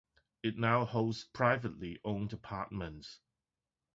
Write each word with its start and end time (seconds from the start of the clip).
It 0.41 0.57
now 0.57 0.83
holds 0.85 1.25
privately 1.25 1.99
owned 2.03 2.33
apartments. 2.33 3.19